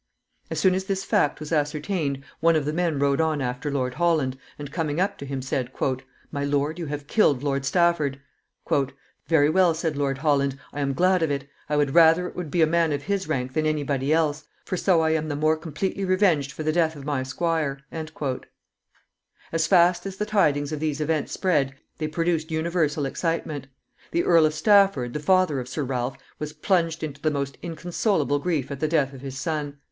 As 0.49 0.59
soon 0.59 0.73
as 0.73 0.85
this 0.85 1.03
fact 1.03 1.39
was 1.39 1.51
ascertained, 1.51 2.23
one 2.39 2.55
of 2.55 2.65
the 2.65 2.73
men 2.73 2.97
rode 2.97 3.21
on 3.21 3.39
after 3.39 3.69
Lord 3.69 3.93
Holland, 3.93 4.35
and, 4.57 4.71
coming 4.71 4.99
up 4.99 5.15
to 5.19 5.27
him, 5.27 5.43
said, 5.43 5.71
"My 6.31 6.43
lord, 6.43 6.79
you 6.79 6.87
have 6.87 7.05
killed 7.05 7.43
Lord 7.43 7.65
Stafford." 7.65 8.19
"Very 9.27 9.47
well," 9.47 9.75
said 9.75 9.95
Lord 9.95 10.17
Holland; 10.17 10.57
"I 10.73 10.79
am 10.79 10.93
glad 10.95 11.21
of 11.21 11.29
it. 11.29 11.47
I 11.69 11.77
would 11.77 11.93
rather 11.93 12.27
it 12.27 12.35
would 12.35 12.49
be 12.49 12.63
a 12.63 12.65
man 12.65 12.91
of 12.91 13.03
his 13.03 13.27
rank 13.27 13.53
than 13.53 13.67
any 13.67 13.83
body 13.83 14.11
else, 14.11 14.45
for 14.65 14.75
so 14.75 15.01
I 15.01 15.11
am 15.11 15.29
the 15.29 15.35
more 15.35 15.55
completely 15.55 16.03
revenged 16.03 16.51
for 16.51 16.63
the 16.63 16.73
death 16.73 16.95
of 16.95 17.05
my 17.05 17.21
squire." 17.21 17.77
As 19.51 19.67
fast 19.67 20.07
as 20.07 20.15
the 20.17 20.25
tidings 20.25 20.71
of 20.71 20.79
these 20.79 20.99
events 20.99 21.31
spread, 21.33 21.75
they 21.99 22.07
produced 22.07 22.49
universal 22.49 23.05
excitement. 23.05 23.67
The 24.09 24.23
Earl 24.23 24.47
of 24.47 24.55
Stafford, 24.55 25.13
the 25.13 25.19
father 25.19 25.59
of 25.59 25.69
Sir 25.69 25.83
Ralph, 25.83 26.17
was 26.39 26.53
plunged 26.53 27.03
into 27.03 27.21
the 27.21 27.29
most 27.29 27.59
inconsolable 27.61 28.39
grief 28.39 28.71
at 28.71 28.79
the 28.79 28.87
death 28.87 29.13
of 29.13 29.21
his 29.21 29.37
son. 29.37 29.77